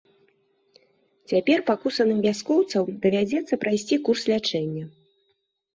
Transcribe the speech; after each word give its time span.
Цяпер 1.33 1.59
пакусаным 1.69 2.19
вяскоўцам 2.27 2.85
давядзецца 3.05 3.53
прайсці 3.67 3.95
курс 4.11 4.21
лячэння. 4.35 4.85